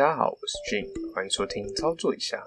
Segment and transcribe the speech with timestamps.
[0.00, 2.42] 大家好，我是 Jim，欢迎收听操作一下。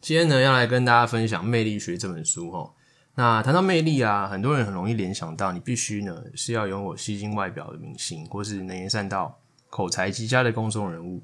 [0.00, 2.72] 今天呢，要来跟大家分享《魅力学》这本书哈。
[3.16, 9.36] 那谈到魅力啊，很多人很容易联想到，你必须呢是要拥有吸睛外表的明星，或是能言善道、
[9.68, 11.20] 口才极佳的公众人物。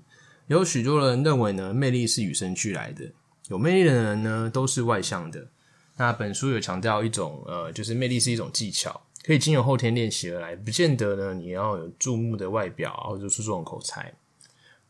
[0.46, 3.04] 有许多人认为呢，魅力是与生俱来的，
[3.48, 5.48] 有魅力的人呢都是外向的。
[5.96, 14.12] 那本书有强调一种呃，就是魅力是一种技巧，可以经由后天练习而来，不见得呢你要有注目的外表或者出众口才。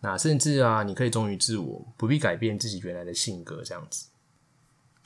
[0.00, 4.06] 那甚至啊，你可以忠于自我，不必改变自己原来的性格，这样子。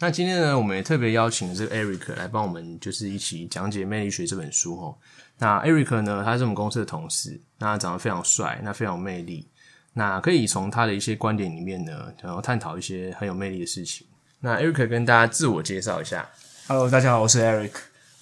[0.01, 4.97] 那今天呢，我们也特别邀请这个 Eric 来帮我们，就是一起讲解《魅力学》这本书哦。
[5.39, 9.47] 那 Eric 呢，他是我们公司的同事，那长得非常帅，那非常有魅力。
[9.93, 14.07] 那可以从他的一些观点里面呢，然后探讨一些很有魅力的事情。
[14.39, 16.29] 那 Eric 跟大家自我介绍一下。
[16.67, 17.73] Hello，大家好，我是 Eric。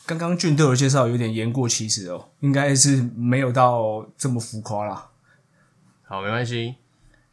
[0.07, 5.07] 刚刚俊对我介绍有点言过其实哦，应该是没有到这么浮夸啦。
[6.05, 6.77] 好，没关系，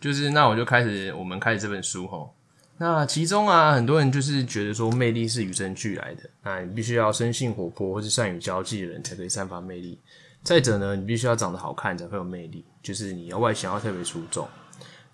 [0.01, 2.29] 就是那我就开始，我们开始这本书哈。
[2.77, 9.97] 那其中啊，很多人就是觉得说魅力是与生俱来的，那你必须要生性活泼或是善于交际的人才可以散发魅力。
[10.45, 14.47] 再者呢，你必须要长得好看才会有魅力，就是你要外形要特别出众。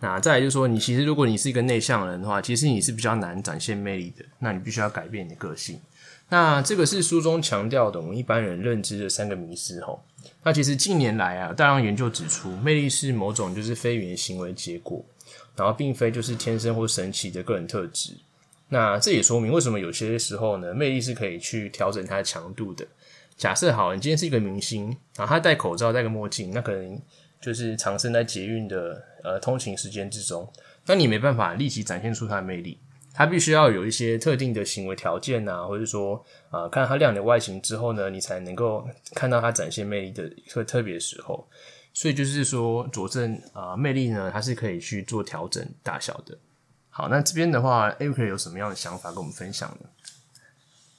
[0.01, 4.25] 那再来就是说，你其实如果你是一个内向人的话，其实你是比较难展现魅力的。
[4.39, 5.79] 那你必须要改变你的个性。
[6.27, 10.03] 那这个是书中强调的，我们一般人认知的三个迷思吼。
[10.43, 15.05] 那其实近年来啊，大量研究指出，魅力是某种就是非语言行为结果，
[15.55, 18.17] 然后并非就是天生或神奇的个人特质。
[18.67, 22.85] 那这也说明为什么有些时候呢，魅力是可以去调整它的强度的。
[23.41, 27.01] 假设好，你今天是一个明星，然后他戴口罩、戴个墨镜，那可能
[27.41, 30.47] 就是藏身在捷运的呃通勤时间之中，
[30.85, 32.77] 那你没办法立即展现出他的魅力，
[33.11, 41.49] 他必须要有一些特定的行为条件啊，或者说呃，看他亮眼的外形之后呢，你才能够看到他展现魅力的一个特别时候。
[41.93, 46.37] 所以就是说，佐证啊，魅力呢，它是可以去做调整大小的。
[46.91, 49.89] 好，那这边的话，Eric 有什么样的想法跟我们分享呢？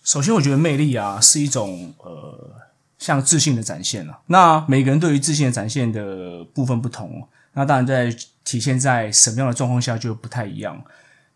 [0.02, 2.56] 首先，我觉得魅力啊是一种呃，
[2.98, 4.20] 像自信的展现啊。
[4.26, 8.14] 那每个人对于自信的展现的部分不同，那当然在
[8.44, 10.84] 体现在什么样的状况下就不太一样。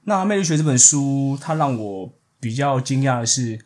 [0.03, 3.65] 那《魅力学》这本书，它让我比较惊讶的是，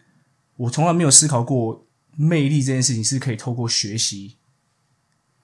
[0.56, 4.36] 我从来没有思考过魅力这件事情是可以透过学习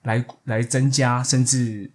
[0.03, 1.91] 来来增加，甚至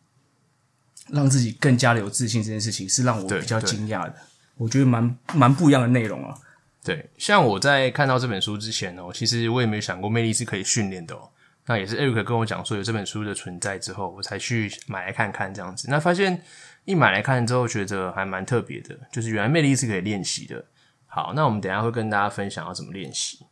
[1.09, 2.43] 让自己更加的有自信。
[2.43, 4.15] 这件事情是让我比较惊讶的。
[4.57, 6.35] 我觉得蛮蛮不一样的内容啊。
[6.83, 11.29] 对，像我在看到这本书之前哦，其实我也没有想过魅力是可以训练的哦。
[11.67, 15.87] 那也是 Eric 跟我讲说有这本书的存在之后，我才去买来看看这样子。
[15.91, 16.41] 那发现
[16.85, 20.65] 一买来看之后，觉得还蛮特别的，就是原来魅力是可以练习的。
[21.05, 23.45] 好，那我们等下会跟大家分享要怎么练习。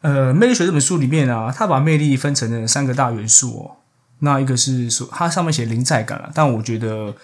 [0.00, 3.76] 呃，魅力学这本书里面啊，他把魅力分成了三个大元素哦。
[4.18, 7.14] 那一个是说，它上面写临在感了，但我觉得。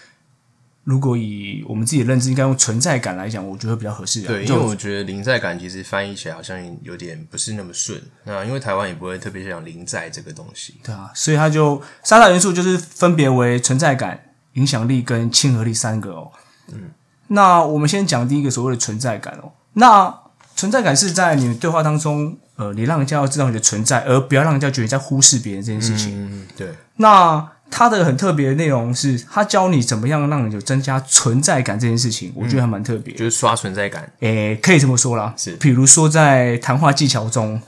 [0.86, 4.22] 如果以我们自己的认知，应该用存在感来讲，我觉得比较合适。
[4.22, 8.00] 对，因为我觉得临在感其实翻译起来好像有点不是那么顺。
[8.22, 10.76] 那因为台湾也不会特别讲临在这个东西。
[10.84, 14.20] 对啊，所以它就三大元素就是分别为存在感、
[14.52, 16.30] 影响力跟亲和力三个哦。
[16.72, 16.92] 嗯，
[17.26, 19.50] 那我们先讲第一个所谓的存在感哦。
[19.72, 20.14] 那
[20.54, 26.14] 存在感是在你对话当中，呃，你让人家要知道你的存在，而不要让人家觉得在忽视别人这件事情。
[26.14, 26.72] 嗯，对。
[26.98, 34.10] 那它的很特别的内容是，他教你怎么样让你有增加存在感这件事情，我觉得还蛮特别，就是刷存在感。
[34.20, 35.34] 诶，可以这么说啦。
[35.36, 37.60] 是，比如说在谈话技巧中，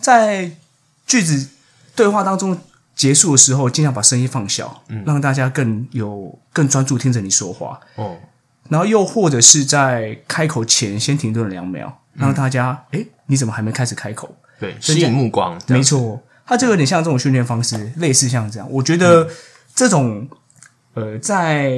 [0.00, 0.50] 在
[1.06, 1.48] 句子
[1.96, 2.56] 对话当中
[2.94, 7.80] 结束的时候，尽量把声音放小，嗯，让大家更有更专注听着你说话。
[7.96, 8.16] 哦，
[8.68, 14.36] 然后又或者是在开口前先停顿两秒，让大家，诶，你怎么还没开始开口？
[14.60, 16.22] 对，吸引目光，没错。
[16.48, 18.66] 它就有点像这种训练方式，类似像这样。
[18.70, 19.28] 我觉得
[19.74, 20.26] 这种
[20.94, 21.70] 呃，在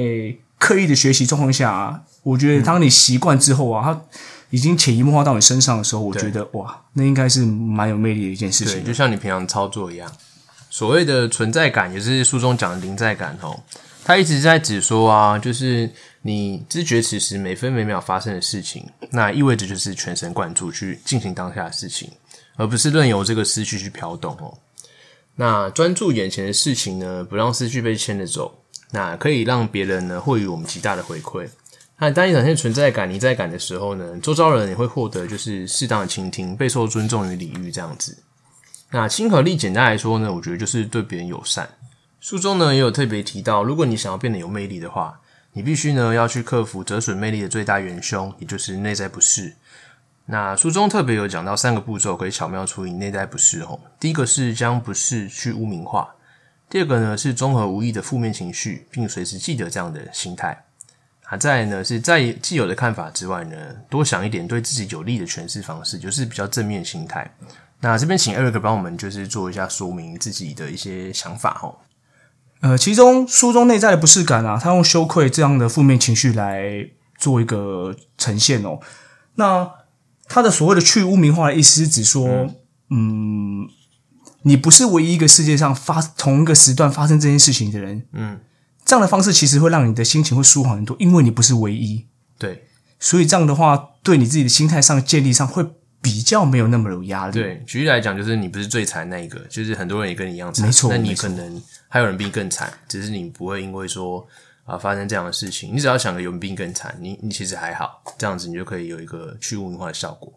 [0.57, 4.01] 刻意的学习状况下，我觉得当你习惯之后啊，它
[4.49, 8.81] 已经潜移默化到你身上的时候，我觉得哇，那应该是蛮有魅力的一件事情。
[8.85, 10.09] 就像你平常操作一样，
[10.69, 13.59] 所谓的存在感，也是书中讲的临在感哦。
[14.03, 15.89] 他一直在指说啊，就是
[16.21, 22.09] 你知觉此时每分每秒发生的事情，那意味着就是全神贯注去进行当下的事情。
[22.55, 24.57] 而不是任由这个思绪去飘动哦。
[25.35, 31.47] 那专注眼前的事情呢，不让思绪被牵着走，那可以让别人呢获予我们极大的回馈。
[31.97, 38.17] 那当你展现存在感、你在感的时候呢，周遭人也会获得就是适当的倾听、备受尊重与礼遇这样子。
[38.89, 41.69] 那亲和力简单来说呢，我觉得就是对别人友善。
[42.19, 45.19] 书中呢也有特别提到，如果你想要变得有魅力的话，
[45.53, 49.55] 你必须呢要去克服折损魅力的最大元凶，也就是内在不适。
[50.25, 53.79] 那书中特别有讲到三个步骤可以巧妙处理内在不适哦。
[53.99, 56.15] 第一个是将不适去污名化，
[56.69, 60.63] 第二个呢是综合无意的负面情绪，并随时记得这样的心态。
[61.25, 63.55] 啊，再呢是在既有的看法之外呢，
[63.89, 67.29] 多想一点对自己有利的诠释方式，就是比较正面心态。
[67.79, 71.75] 那这边请 Eric 帮我们就是做一下说明自己的一些想法哦。
[72.59, 76.87] 呃，其中书中内在的不适感啊，他用羞愧这样的负面情绪来
[77.17, 78.79] 做一个呈现哦。
[79.35, 79.71] 那
[80.31, 82.25] 他的所谓的去污名化的意思是指说，
[82.89, 83.67] 嗯，
[84.43, 88.39] 你不是唯一一个世界上发同一个时段发生这件事情的人，嗯，
[88.85, 92.05] 这样的方式其实会让你的心情会舒缓很多，因为你不是唯一，
[92.37, 92.67] 对。
[92.97, 95.65] 所以这样的话，对你自己的心态上建立上会
[96.01, 104.25] 比较没有那么有压力。，对，举例来讲，就是你不是最惨那一个，就是很多人也跟你一样惨，没错那你可能还有人比你更惨，只是你不会因为说
[104.71, 110.31] 啊发生这样的事情，你只要想着有人比你更惨，你你其实还好，这样子你就可以有一个去污名化的效果。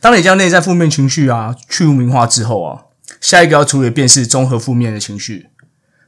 [0.00, 2.84] 当你将内在负面情绪啊去污名化之后啊，
[3.20, 5.48] 下一个要处理的便是综合负面的情绪。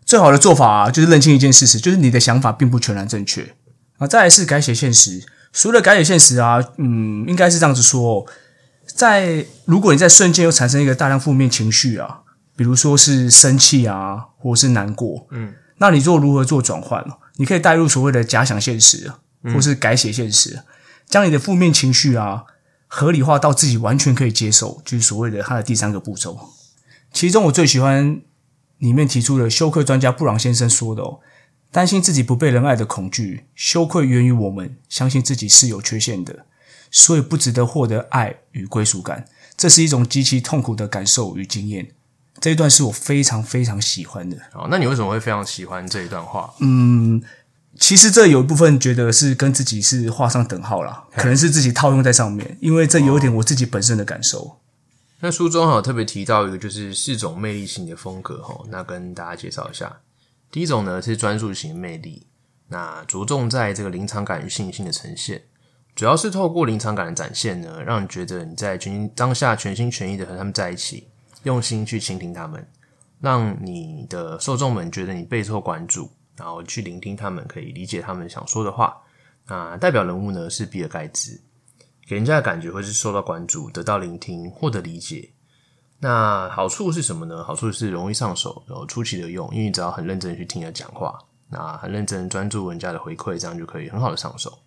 [0.05, 3.55] 最好的做法啊，就是认清一件事实，就是你的想法并不全然正确
[3.99, 4.06] 啊。
[4.06, 8.26] 再来是改写现实，除了改写现实啊，嗯，应该是这样子说、哦，
[8.87, 12.20] 在如果你在瞬间又产生一个大量负面情绪啊，
[12.55, 17.14] 比如说是生气啊，或是难过，嗯，那你做如何做转换呢？
[17.36, 19.12] 你可以带入所谓的假想现实，
[19.54, 20.62] 或是改写现实，
[21.08, 22.44] 将你的负面情绪啊。
[22.88, 26.38] 合理化到自己完全可以接受，就是所谓的它的第三个步骤。
[27.12, 28.22] 其中我最喜欢
[28.78, 31.18] 里面提出的休克专家布朗先生说的哦，
[31.72, 36.46] 担心自己不被人爱的恐惧，羞愧源于我们相信自己是有缺陷的，
[36.92, 39.26] 所以不值得获得爱与归属感。
[39.56, 41.90] 这是一种极其痛苦的感受与经验。
[42.40, 44.36] 这一段是我非常非常喜欢的。
[44.52, 46.52] 好，那你为什么会非常喜欢这一段话？
[46.60, 47.22] 嗯
[47.78, 54.58] 其实这有一部分觉得是跟自己是画上等号啦，可能是自己套用在上面，因为这有点我自己本身的感受。
[55.20, 60.00] 那书中哈特别提到一个，就是四种魅力型的风格哈，那跟大家介绍一下。
[60.50, 62.26] 第一种呢是专注型魅力，
[62.68, 65.42] 那着重在这个临场感与信心的呈现，
[65.94, 71.08] 主要是透过临场感的展现呢，让你觉得你在全心当下全心全意的和他们在一起，
[71.46, 72.66] 用心去倾听他们，
[73.20, 79.00] 让你的受众们觉得你备受关注，然后去聆听他们，可以理解他们想说的话。
[79.46, 81.40] 那代表人物呢是比尔盖茨。
[82.08, 85.28] 给人家的感觉会是受到关注、得到聆听、获得理解。
[86.00, 87.44] 那好处是什么呢？
[87.44, 91.16] 好处是容易上手，然后出奇的用，因为你只要很认真去听他讲话，
[91.49, 94.58] 那很认真专注人家的回馈，这样就可以很好的上手。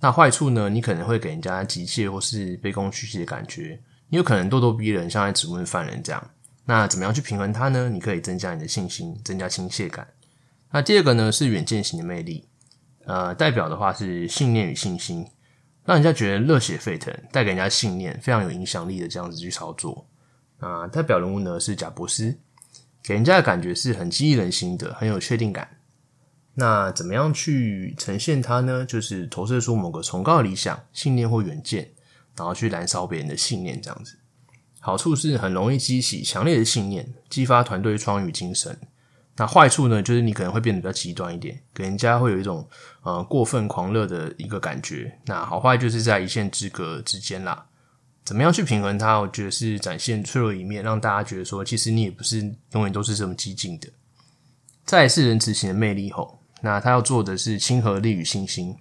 [0.00, 0.68] 那坏处呢？
[0.68, 6.30] 你可能会给人家急切或是卑躬屈膝的感觉，你有可能咄咄逼人，像在质问犯人这样。
[6.64, 7.88] 那怎么样去平衡它呢？
[7.88, 10.06] 你可以增加你的信心，增加亲切感。
[10.70, 12.48] 那第二个呢是远见型的魅力，
[13.04, 15.26] 呃，代表的话是信念与信心。
[15.84, 20.06] 让人家觉得热血沸腾，带给人家信念，非常有影响力的这样子去操作。
[20.58, 22.38] 啊，代表人物呢是贾伯斯，
[23.02, 25.68] 给人家的感觉是很激励人心的，很有确定感。
[26.54, 28.86] 那怎么样去呈现它呢？
[28.86, 31.90] 就是投射出某个崇高理想、信念或远见，
[32.36, 34.18] 然后去燃烧别人的信念，这样子。
[34.80, 38.78] 好处是很容易激起强烈的信念，激发团队创与精神。
[39.36, 42.68] 那坏处呢，就是你可能会变得比较极端一点，给人家会有一种
[43.02, 45.12] 呃过分狂热的一个感觉。
[45.24, 47.66] 那好坏就是在一线之隔之间啦。
[48.24, 49.18] 怎么样去平衡它？
[49.18, 52.40] 我觉得是展现脆弱一面，让大家觉得说，其实你也不是
[52.72, 53.88] 永远都是这么激进的。
[54.84, 58.76] 再是仁慈型的魅力吼，那他要做的是亲和力与信心。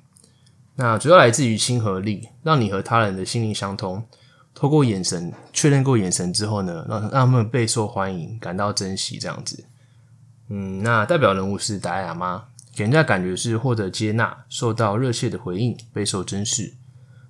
[0.75, 4.03] 那主要来自于亲和力，让你和他人的心灵相通。
[4.56, 9.65] 透过眼神确认过眼神之后呢，让让他们备受欢迎，感到珍惜这样子。
[10.50, 16.74] 嗯，那代表人物是达雅妈，给人家感觉是获得接纳，受到热切的回应，备受珍视。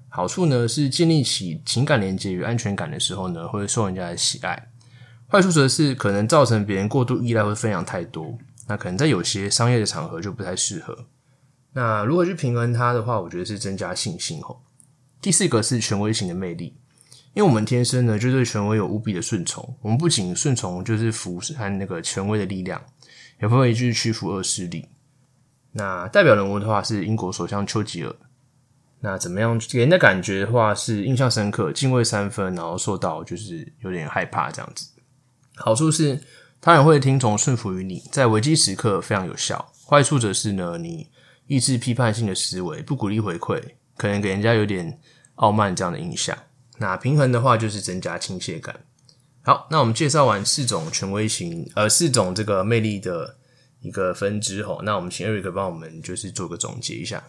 [0.10, 4.70] 好处呢是建立起情感连接与安全感的时候呢，会受人家的喜爱。
[5.28, 11.06] 坏处则是可能造成别人过度依赖或分享太多，那可能在有些商业的场合就不太适合。
[11.74, 14.64] 那如何去平衡它的话，我觉得是增加信心吼。
[15.22, 16.78] 第四个是权威型的魅力。
[17.34, 22.80] 因为我们天生呢就对权威有无比的顺从，我们不仅顺从就是服和那个权威的力量，
[23.42, 24.88] 也不会去屈服恶势力。
[25.72, 28.16] 那代表人物的话是英国首相丘吉尔。
[29.00, 34.92] 那怎么样给人的感觉的话是印象深刻，敬畏三分，然后受到就是有点害怕这样子。
[35.56, 36.22] 好处是
[36.62, 39.74] 他人会听从顺服于你，在危机时刻非常有效。
[39.88, 41.10] 坏处则是呢，你
[41.48, 43.62] 抑制批判性的思维，不鼓励回馈，
[43.98, 45.00] 可能给人家有点
[45.36, 46.38] 傲慢这样的印象。
[46.78, 48.76] 那平衡的话，就是增加亲切感。
[49.44, 53.36] 好，那我们介绍完四种权威型，呃，四种这个魅力的
[53.82, 54.82] 一个分支吼。
[54.84, 57.22] 那我们请 Eric 帮我们就是做个总结一下。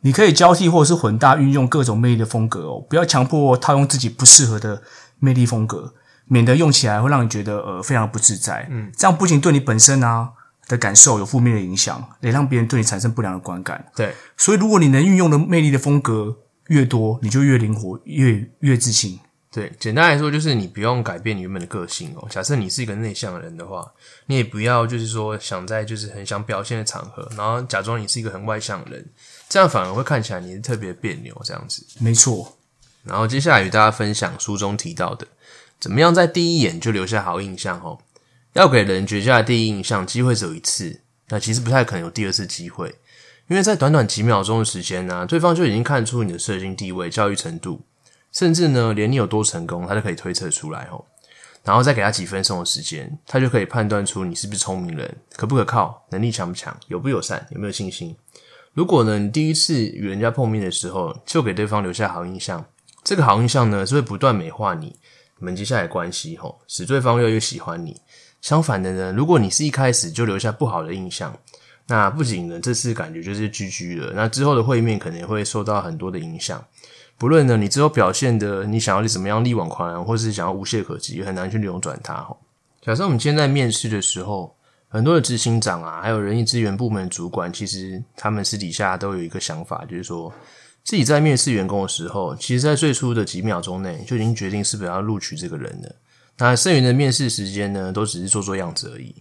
[0.00, 4.82] 你可以交替或者是混搭运用各种魅力的风格哦，不要强迫套用自己不适合的
[5.18, 5.94] 魅力风格，
[6.26, 8.66] 免得用起来会让你觉得呃非常不自在。
[8.70, 10.32] 嗯，这样不仅对你本身啊
[10.68, 13.84] 的感受有负面的影响，也让别人对你产生不良的观感。
[13.94, 16.36] 对，所以如果你能运用的魅力的风格
[16.68, 19.18] 越多，你就越灵活，越越自信。
[19.50, 22.26] 对，简单来说就是你不用改变你原本的个性哦。
[22.28, 23.86] 假设你是一个内向的人的话，
[24.26, 29.06] 你也不要就是说想在就是很想表现的场合，然后假装你是一个很外向的人，
[29.48, 31.86] 这样反而会看起来你是特别别扭这样子。
[32.00, 32.56] 没错，
[33.04, 35.24] 然后接下来与大家分享书中提到的，
[35.78, 38.00] 怎么样在第一眼就留下好印象哦。
[38.54, 42.88] 要给人绝佳的第一印象，机会只有一次，那其实不太可能有第二次机会，
[43.48, 47.82] 因为在短短几秒钟的时间呢，对方就已经看出你的社经地位、教育程度。
[48.30, 51.04] 甚至呢，连你有多成功，他都可以推测出来哦。
[51.62, 58.16] 然后再给他几分钟的时间，他就可以判断出你是不是聪明人，可不可靠，能力强不强，友不友善，有没有信心。
[58.72, 62.64] 如果呢，你第一次与人家碰面的时候，就给对方留下好印象，
[63.02, 64.96] 这个好印象呢，是会不断美化你
[65.38, 68.00] 你们接下来关系吼，使对方越来越喜欢你。
[68.44, 71.34] 相反的呢，如果你是一开始就留下不好的印象，
[71.86, 76.62] 那不仅呢，这次感觉就是居居了，那之后的会面可能也会受到很多的影响。
[77.16, 82.12] 不论呢，你之后表现的你想要怎么样力挽狂澜，或是想要无懈可击，也很难去扭转它。
[82.16, 82.36] 哈，
[82.82, 84.54] 假设我们今天在面试的时候，
[84.88, 90.30] 很多的执行长啊，还有人力资源部门主管，其实他们私底下都有一个想法，就是说
[90.82, 95.90] 自己在面试员工的时候，其实，在最初的几秒钟内就已经决定是否要录取这个人了。
[96.38, 99.14] 那剩余的面试时间呢，都只是做做样子而已。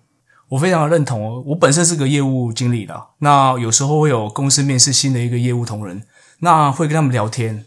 [0.50, 6.03] 我非常的认同哦，我本身是个业务经理的，那有时候会有公司面试新的一个业务同仁，
[6.39, 7.65] 那会跟他们聊天。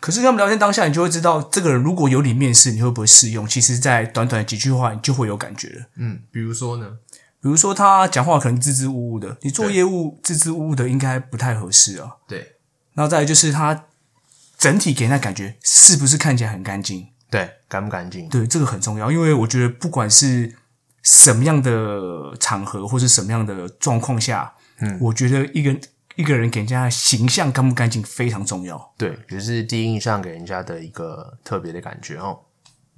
[0.00, 3.46] 可是跟他们聊天当下，你就会知道这个人如果有你面试，你会不会适用？
[3.46, 5.86] 其实，在短短几句话，你就会有感觉了。
[5.96, 6.98] 嗯，比如说呢？
[7.40, 12.16] 比如说他讲话可能支支吾吾的，你做业务支支吾吾的应该不太合适啊。
[12.26, 12.56] 对。
[12.94, 13.84] 然后再来就是他
[14.56, 17.08] 整体给人的感觉是不是看起来很干净？
[17.36, 18.28] 对，干不干净？
[18.28, 20.54] 对，这个很重要，因为我觉得不管是
[21.02, 25.76] 什么样的场合或是什么样的状况下，嗯，我觉得一个。
[26.16, 32.38] 一个人给人家形象干不干净非常重要，对，就是第一印象给人家的一个特别的感觉哦。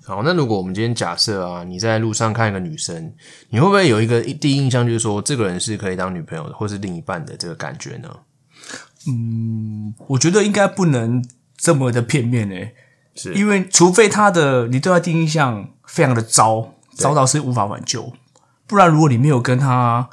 [0.04, 3.14] 好，那如果我们今天假设啊，你在路上看一个女生，
[3.48, 8.14] 你会不会有一个第一印象，就是说这个人是可以当女朋友的，或是另一半的这个感觉呢？
[9.08, 11.26] 嗯，我觉得应该不能
[11.56, 12.74] 这么的片面诶，
[13.16, 18.12] 是因为除非他的你对他第一印象非常的糟，糟到是无法挽救，
[18.66, 20.08] 不然如果你没有跟他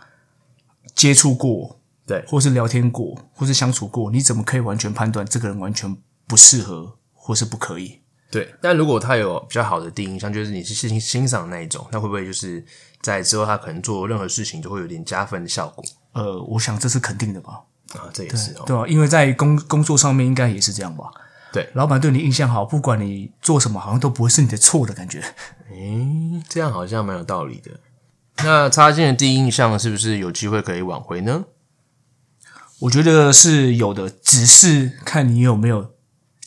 [0.95, 1.79] 接触过。
[2.05, 5.95] 对，或是聊天过，或是相处过，你怎么可以完全判断这个人完全
[6.27, 8.01] 不适合，或是不可以？
[8.29, 12.61] 对，但如果他有比较好的第一印象，就是你是欣欣赏那一种，那会不会就是
[13.01, 15.81] 在之后他可能做任何事情都会有点加分的效果？
[16.11, 17.61] 呃，我想这是肯定的吧。
[17.93, 18.85] 啊，这也是对吧？
[18.85, 21.05] 因为在工工作上面应该也是这样吧。
[21.53, 25.23] 对，老板对你印象好，不管你做什么，好像都不会是你的错的感觉。
[25.71, 27.79] 诶，这样好像蛮有道理的。
[28.43, 31.45] 那插件的第一印象是不是有机会可以挽回呢？
[32.79, 35.93] 我觉得是有的，只是看你有没有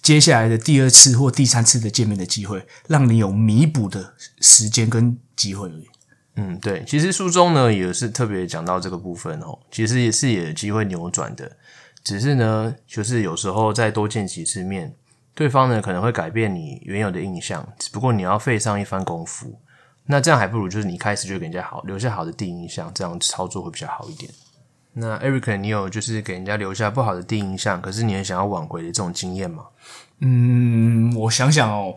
[0.03, 5.87] 接下来的第二次或第三次的见面的机会，让你有弥补的时间跟机会而已。
[6.35, 11.57] 嗯，对，其实书中呢也是特别讲到这个部分哦，其实也是有机会扭转的，
[12.07, 14.95] 只是呢，就是有时候再多见几次面，
[15.35, 19.53] 对方呢可能会改变你原有的印象，只不过你要费上一番功夫。
[20.05, 24.31] 那这样还不如就是你开始就给人家好留下好的第一印象，这样操作会比较好一点。
[24.93, 29.65] 那 Eric，你有就是给人家留下不好的第一印象，可是你很想要挽回的这种经验吗？
[30.21, 31.97] 嗯，我想想哦，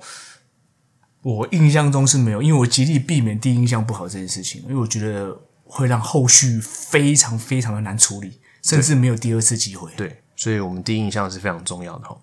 [1.22, 9.92] 我印象中是没有，因为我极力避免第一印象不好这件事情，因为我觉得会让后续非常非常的难处理，甚至没有第二次机会。
[9.96, 12.18] 对，所以我们第一印象是非常重要的哦。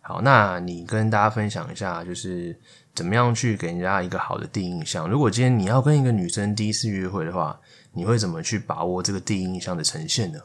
[0.00, 2.58] 好，那你跟大家分享一下，就是
[2.94, 5.08] 怎么样去给人家一个好的第一印象？
[5.08, 7.58] 如果今天你要跟一个女生第一次约会的话。
[7.92, 10.38] 你会怎么去把握这个第一印象的呈现呢？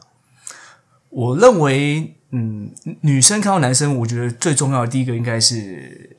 [1.10, 6.16] 我认为，嗯，女生看到男生，我觉得最重要的第一个应该是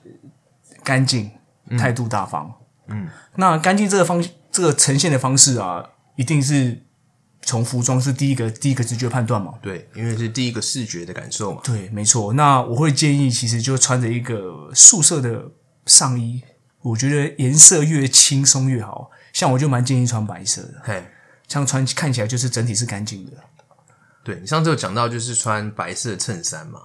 [0.81, 1.29] 干净、
[1.77, 2.53] 态度大方。
[2.87, 6.81] 嗯，那干净这个方这个呈现的方式啊，一定是
[7.45, 9.53] 从服装是第一个第一个直觉判断嘛？
[9.61, 11.61] 对，因为是第一个视觉的感受嘛。
[11.63, 12.33] 对，没错。
[12.33, 15.51] 那我会建议，其实就穿着一个素色的
[15.85, 16.41] 上衣，
[16.81, 19.11] 我觉得颜色越轻松越好。
[19.31, 20.81] 像我就蛮建议穿白色的。
[20.83, 21.05] 嘿。
[21.47, 23.31] 这样穿看起来就是整体是干净的。
[24.23, 26.79] 对你上次有讲到，就是穿白色衬衫嘛，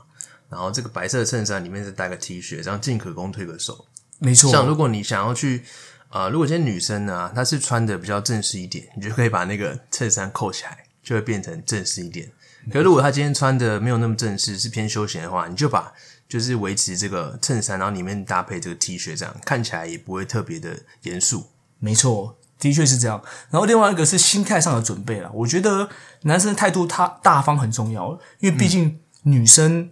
[0.51, 3.87] 然后这个白色衬衫里面是带个 T 恤，这样进可攻退可守。
[4.19, 4.51] 没错。
[4.51, 5.65] 像如果你想要去
[6.11, 12.31] 呃，如果今天女生呢，她是穿的比较正式一点，你就可以把那个衬衫扣起来，就会变成正式一点。
[12.73, 15.93] 可如果她今天穿的没有那么正式，是偏休闲的话，你就把
[16.29, 21.47] 就是维持这个衬衫，然后里面搭配这个 T 恤，这样看起来也不会特别的严肃。
[21.79, 23.23] 没错，的确是这样。
[23.51, 25.31] 然后另外一个是心态上的准备了。
[25.33, 25.89] 我觉得
[26.23, 29.91] 男生态度他大方很重要，因为毕竟女生、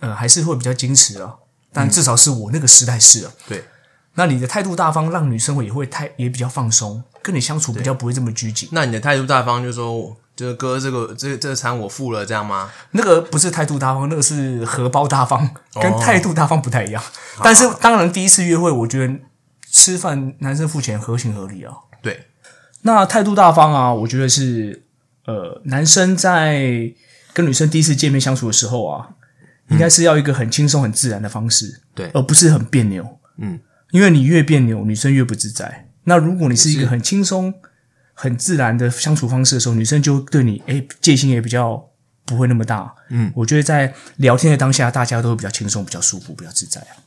[0.00, 1.36] 呃还是会比较矜持啊。
[1.72, 3.32] 但至少是我那个时代是啊。
[3.48, 3.64] 对，
[4.14, 8.68] 那你的态度大方，让女生会也会太也比较放松，跟你相处比较不会这么拘谨。
[8.72, 12.70] 那你的态度大方，就说就是哥，这个这这餐我付了，这样吗？
[12.92, 17.02] 那个不是态度大方，那个是荷包大方，跟态度大方不太一样。
[17.42, 19.14] 但是当然，第一次约会，我觉得
[19.70, 21.74] 吃饭男生付钱合情合理啊。
[22.00, 22.26] 对，
[22.82, 24.84] 那态度大方啊，我觉得是
[25.26, 26.92] 呃，男生在
[27.32, 29.08] 跟女生第一次见面相处的时候啊，
[29.70, 33.18] 应该是要一个很轻松、很自然的方式，对而不是很别扭。
[33.38, 33.58] 嗯，
[33.94, 35.88] 因为你越别扭，女生越不自在。
[36.02, 37.54] 那如果你是一个很轻松、
[38.12, 41.90] 很自然的相处方式的时候，女生就对你诶戒心也比较
[42.24, 42.92] 不会那么大。
[43.10, 47.06] 嗯，我觉得在聊天的当下，大家都会比较轻松、比较舒服、比较自在啊。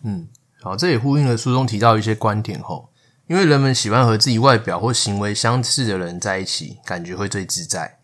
[0.61, 2.89] 好，这也呼应了书中提到一些观点后，
[3.27, 7.97] 因为人们喜欢和自己外表或行为相似的人在一起，感觉会最自在。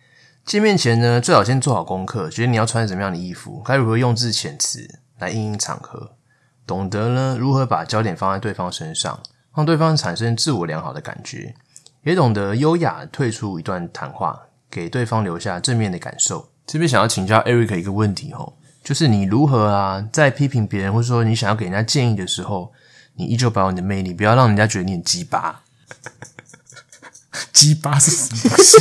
[0.46, 6.18] 见面前呢，最好先做好功课，决定你要穿什么样的衣服，该如何用字遣词来应应场合，
[6.66, 9.20] 懂得呢如何把焦点放在对方身上，
[9.56, 11.56] 让对方产生自我良好的感觉，
[12.04, 14.40] 也懂得优雅退出一段谈话，
[14.70, 16.50] 给对方留下正面的感受。
[16.66, 22.72] 这边想要请教 Eric 一个问题吼，就是你如何啊，在批评别人或者说你想要给人家建议的时候，
[23.16, 25.64] 你依旧保有你的魅力，不要让人家觉得你很鸡巴。
[27.52, 28.78] 鸡巴是什么东西？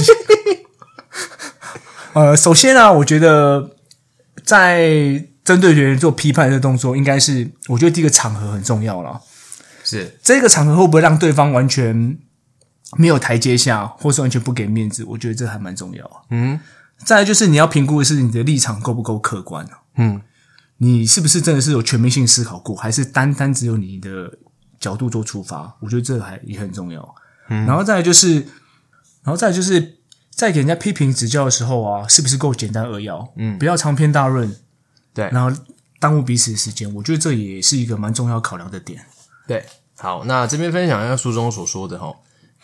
[2.14, 3.76] 呃，首先啊，我觉得
[4.44, 9.20] 在针对别人做批判的动作，应该是我觉得第一个场合很重要了。
[9.84, 12.16] 是这个场合会不会让对方完全
[12.96, 15.04] 没有台阶下，或是完全不给面子？
[15.04, 16.22] 我觉得这还蛮重要啊。
[16.30, 16.60] 嗯
[17.04, 20.22] 再来就是你要评估的是你的立场够不够客观啊嗯
[20.76, 24.38] 你是不是真的是有全面性思考过，还是单单只有你的
[24.78, 25.76] 角度做出发？
[25.80, 27.14] 我觉得这还也很重要。
[27.48, 29.98] 嗯，然后再来就是，然后再来就是
[30.30, 33.32] 在给人家批评指教的时候啊，是不是够简单扼要？
[33.36, 34.56] 嗯，不要长篇大论，
[35.14, 35.50] 对然后
[35.98, 36.92] 耽误彼此的时间。
[36.94, 39.04] 我觉得这也是一个蛮重要考量的点。
[39.46, 39.64] 对，
[39.96, 42.14] 好，那这边分享一下书中所说的哈。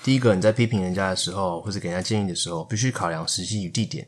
[0.04, 4.06] 第一个，你在批评人家的时候，或者给人家建议的时候，必须考量时机与地点，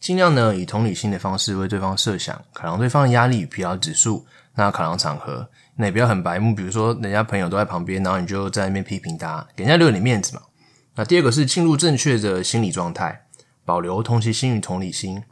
[0.00, 4.24] 尽量呢以同理心的方式为对方设想，考量对方的压力与疲劳指数，
[4.54, 10.42] 那考量场合，那也不要很白目，比如说人家朋友都在旁边，然后你就在那边批评他，给人家留点面子嘛。
[10.94, 13.26] 那第二个是进入正确的心理状态，
[13.64, 15.22] 保留同情心与同理心。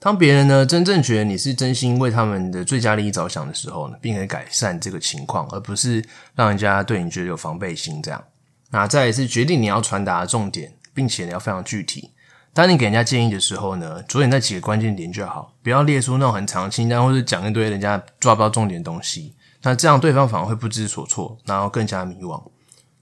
[0.00, 6.02] 当别人呢真正觉得你是真心为他们的最佳利益着想的时候呢，并可以改善这个情况，而不是
[6.34, 8.24] 让人家对你觉得有防备心这样。
[8.70, 12.10] 那再来是决定你要传达的重点，并且你要非常具体。
[12.54, 19.34] 当你给人家建议的时候呢，着眼在几个关键点就好，不要列出那种很长清单，或者讲一堆人家抓不到重点的东西。
[19.62, 22.42] 那这样对方反而会不知所措，然后更加迷惘。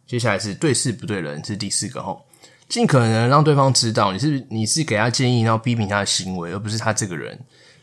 [0.07, 2.25] 接下来是对事不对人，是第四个吼，
[2.69, 7.39] 尽可能让对方知道你是你是给他建议，然后批评他的行为，而不是他这个人。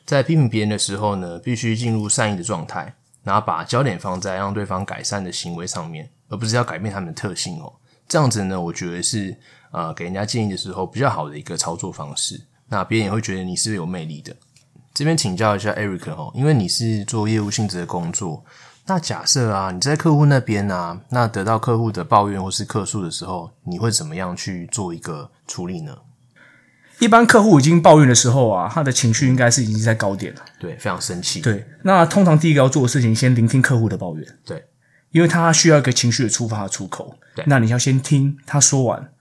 [0.05, 2.93] 在批评别人的时候呢，必须进入善意的状态，
[3.23, 7.73] 然后把焦点放在让对方改善的行为上面，而不是要改变他们的特性哦。
[8.07, 9.35] 这样子呢，我觉得是
[9.71, 12.39] 呃给人家建议的时候比较好的一个操作方式。
[12.67, 14.35] 那别人也会觉得你是有魅力的。
[14.93, 18.45] 这边请教一下 Eric 哦，因为你是做业务性质的工作，
[18.87, 25.97] 那假设啊你在客户那边啊，那得到客户的抱怨或是客诉的时候，你会怎么样去做一个处理呢？
[26.99, 30.41] 一般客户已经抱怨的时候啊，他的情绪应该是已经在高点了。
[30.59, 31.41] 对，非常生气。
[31.41, 34.37] 对，那通常第一个要做的事情，先聆听客户的抱怨。
[34.45, 34.63] 对，
[35.11, 37.17] 因为他需要一个情绪的出发的出口。
[37.35, 39.11] 对那你要先听他说完，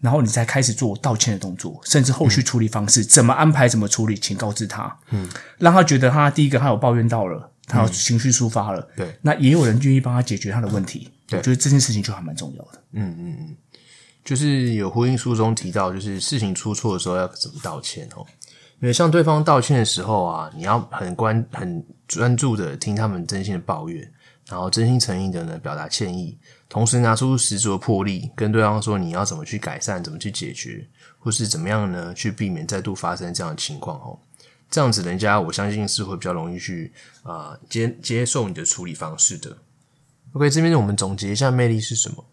[0.00, 4.98] 然后你再开始做道歉的动作，甚至后续处理方式、怎么安排、怎么处理，请告知他。
[5.10, 8.88] 嗯，让他觉得他第一个他有抱怨到了，他有情绪抒发了。
[8.96, 11.10] 对，那也有人愿意帮他解决他的问题。
[11.26, 12.82] 对我觉得这件事情就还蛮重要的。
[12.92, 13.56] 嗯嗯嗯
[14.24, 18.24] 就是有呼应书中提到，就是事情出错的时候要怎么道歉哦。
[18.80, 24.12] 因为向对方道歉的时候啊，你要很关很专注的听他们真心的抱怨，
[24.48, 26.36] 然后真心诚意的呢表达歉意，
[26.68, 30.86] 同时拿出十足的魄力，跟对方说你要怎么去改善，怎么去解决，
[31.18, 34.18] 或是怎么样呢去避免再度发生这样的情况哦。
[34.74, 39.56] 这样子，人家我相信是会比较容易去啊、接接受你的处理方式的。
[40.32, 42.24] OK，这边我们总结一下魅力是什么？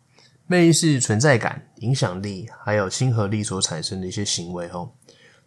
[0.48, 4.90] 魅力是存在感、影响力，还有亲和力所产生的一些行为哦。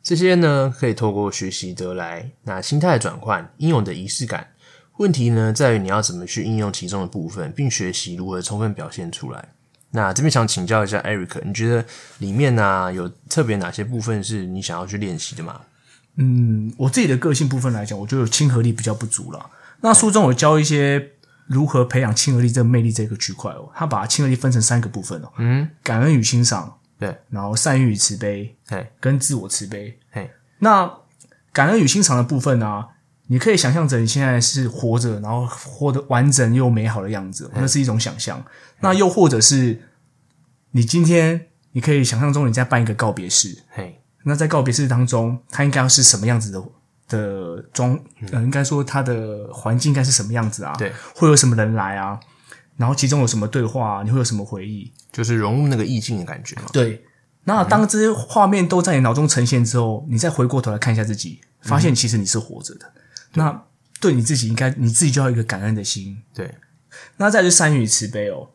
[0.05, 2.31] 这些呢，可以透过学习得来。
[2.45, 4.51] 那心态转换、应有的仪式感，
[4.99, 9.49] 问题呢在于你要怎么去应用其中的部分，并学习如何充分表现出来。
[9.91, 11.85] 那这边想请教一下 Eric，你觉得
[12.19, 15.61] 里面呢、有特别哪些部分是你想要去练习的吗？
[16.17, 19.51] 嗯，我自己的个性部分来讲，我觉得亲和力比较不足了。
[19.81, 21.11] 那书中我教一些
[21.47, 29.99] 如何培养亲和力这个魅力这个区块哦，他把亲和力分成三个部分哦，嗯，感恩与欣赏，对，然后善意与慈悲，对，跟自我慈悲。
[30.11, 30.91] 嘿，那
[31.53, 32.89] 感恩与欣赏的部分呢、啊，
[33.27, 38.43] 你可以想象着你现在是活着，然后活得完整又美好的样子，那是一种想象。
[38.81, 39.83] 那又或者是
[40.71, 46.63] 你今天，你可以想象中你在办一个告别式，嘿，那在告别式当中，他应该要是什么样子的
[47.09, 47.99] 的装？
[48.33, 50.75] 呃，应该说它的环境应该是什么样子啊？
[50.79, 52.19] 对，会有什么人来啊？
[52.77, 54.03] 然后其中有什么对话、啊？
[54.03, 54.93] 你会有什么回忆？
[55.13, 56.63] 就是融入那个意境的感觉嘛。
[56.73, 57.05] 对，
[57.45, 62.93] 那当这些画面都在你脑中呈现之后，你再回过头来看一下自己，发现其实你是活着的。
[63.35, 63.63] 那
[64.01, 66.21] 对你自己应该你自己就要有一个感恩的心。
[66.35, 66.53] 对，
[67.19, 68.49] 那再就是善意与慈悲哦，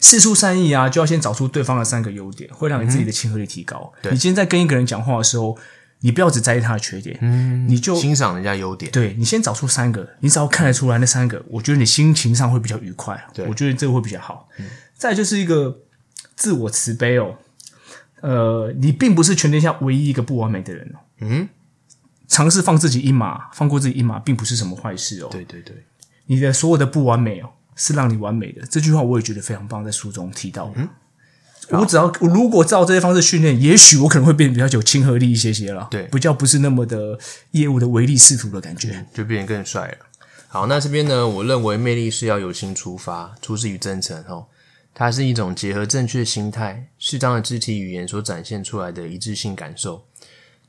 [0.00, 3.92] 事出善意啊，就要先找出对方的三个优点，会让你自己的亲和力提高。
[4.02, 5.58] 对你今天在跟一个人讲话的时候，
[6.00, 8.90] 你不要只在意他的缺点，嗯，你就欣赏人家优点。
[8.90, 13.22] 对你先找出三个，你只要看得出来那三个，我觉得你心情上会比较愉快。
[13.34, 14.48] 对我觉得这个会比较好。
[14.94, 15.80] 再就是一个
[16.36, 17.36] 自我慈悲哦，
[18.22, 20.98] 呃，你并不是全天下唯一一个不完美的人哦。
[21.20, 21.48] 嗯，
[22.28, 25.28] 尝试放自己一马，放过自己一马，并不是什么坏事哦。
[25.30, 25.84] 对对对，
[26.26, 28.60] 你的所有的不完美哦，是让你完美的。
[28.66, 30.70] 这句话我也觉得非常棒，在书中提到。
[30.76, 30.86] 嗯，
[31.70, 35.88] 我只要我如果照这些方式训练，也许我可能会变得比较有亲和力一些些了。
[35.90, 37.18] 对比较不是那么的
[37.52, 39.06] 业务的唯利是图的感觉。
[39.14, 40.06] 就变得更帅了。
[40.48, 44.44] 好，那这边呢，我认为魅力是要有心出发，出自于真诚哦。
[44.92, 50.04] 它是一种结合正确心态、适当的肢体语言所展现出来的一致性感受。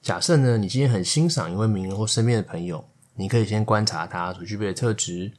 [0.02, 5.34] 假设呢，你今天很欣赏一位名人或身边的朋友，你可以先观察他所具备的特质。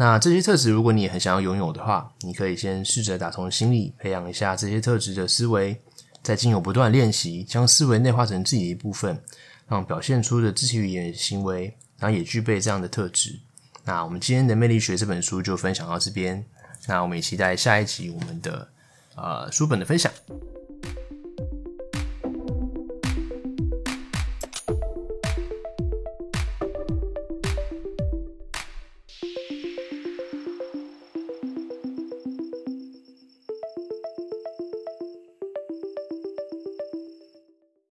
[0.00, 5.76] 那这些特质，如果你也很想要拥有的话，你可以先试着打从心里培养一下这些特质的思维，
[6.22, 9.20] 再经由不断练习，将思维内化成自己的一部分，
[9.66, 13.40] 让表现出的肢体语言行为，然后也具备这样的特质。
[13.84, 16.44] 那我们今天的《魅力学》这本书就分享到这边，
[16.86, 18.68] 那我们也期待下一集我们的
[19.16, 20.12] 呃书本的分享。